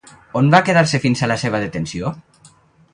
[0.39, 2.15] On va quedar-se fins a la seva detenció?